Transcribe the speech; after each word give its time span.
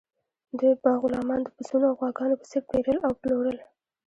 دوی 0.57 0.73
به 0.81 0.91
غلامان 1.01 1.39
د 1.43 1.47
پسونو 1.55 1.85
او 1.89 1.97
غواګانو 1.99 2.39
په 2.39 2.45
څیر 2.49 2.61
پیرل 2.69 2.97
او 3.07 3.11
پلورل. 3.21 3.57